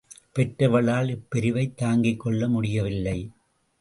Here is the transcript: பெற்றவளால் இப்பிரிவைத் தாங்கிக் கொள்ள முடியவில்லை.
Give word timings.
பெற்றவளால் 0.33 1.07
இப்பிரிவைத் 1.07 1.75
தாங்கிக் 1.75 2.19
கொள்ள 2.19 2.47
முடியவில்லை. 2.47 3.29